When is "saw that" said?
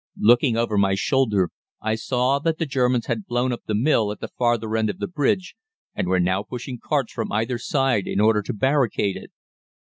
1.93-2.57